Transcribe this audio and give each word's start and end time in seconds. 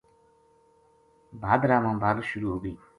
بھادرا 1.41 1.77
ما 1.83 1.91
بارش 2.03 2.25
شروع 2.31 2.51
ہو 2.53 2.57
گئی 2.63 2.75